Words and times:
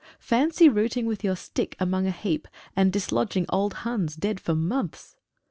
Fancy 0.17 0.67
rooting 0.67 1.05
with 1.05 1.23
your 1.23 1.35
stick 1.35 1.75
among 1.79 2.07
a 2.07 2.11
heap 2.11 2.47
and 2.75 2.91
dislodging 2.91 3.45
old 3.49 3.73
Huns 3.85 4.15
dead 4.15 4.39
for 4.39 4.55
months. 4.55 5.15